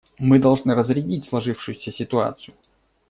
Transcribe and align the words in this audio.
Мы 0.17 0.39
должны 0.39 0.73
разрядить 0.73 1.25
сложившуюся 1.25 1.91
ситуацию. 1.91 2.55